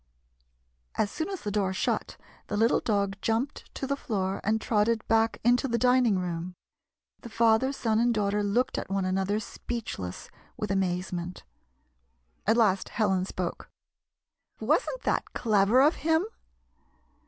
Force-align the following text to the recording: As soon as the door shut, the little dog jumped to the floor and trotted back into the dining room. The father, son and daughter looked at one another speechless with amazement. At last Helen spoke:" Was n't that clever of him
As 0.95 1.11
soon 1.11 1.29
as 1.29 1.41
the 1.41 1.51
door 1.51 1.73
shut, 1.73 2.17
the 2.47 2.57
little 2.57 2.79
dog 2.79 3.17
jumped 3.21 3.71
to 3.75 3.85
the 3.85 3.95
floor 3.95 4.41
and 4.43 4.59
trotted 4.59 5.07
back 5.07 5.39
into 5.43 5.67
the 5.67 5.77
dining 5.77 6.17
room. 6.17 6.55
The 7.19 7.29
father, 7.29 7.71
son 7.71 7.99
and 7.99 8.11
daughter 8.11 8.41
looked 8.41 8.79
at 8.79 8.89
one 8.89 9.05
another 9.05 9.39
speechless 9.39 10.31
with 10.57 10.71
amazement. 10.71 11.43
At 12.47 12.57
last 12.57 12.89
Helen 12.89 13.25
spoke:" 13.25 13.69
Was 14.59 14.87
n't 14.89 15.03
that 15.03 15.33
clever 15.35 15.81
of 15.83 15.97
him 15.97 16.25